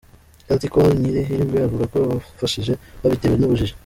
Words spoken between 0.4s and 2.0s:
Lt Col Nyirihirwe avuga ko